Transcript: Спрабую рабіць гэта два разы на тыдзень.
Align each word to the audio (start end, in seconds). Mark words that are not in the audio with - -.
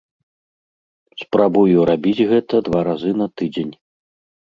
Спрабую 1.25 1.77
рабіць 1.91 2.27
гэта 2.35 2.65
два 2.71 2.79
разы 2.91 3.11
на 3.23 3.33
тыдзень. 3.39 3.73